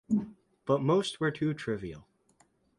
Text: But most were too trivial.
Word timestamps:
But 0.65 0.81
most 0.81 1.19
were 1.19 1.29
too 1.29 1.53
trivial. 1.53 2.07